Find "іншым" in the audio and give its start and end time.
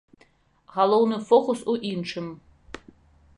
1.91-2.33